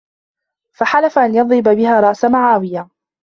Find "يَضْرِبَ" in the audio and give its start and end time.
1.35-1.63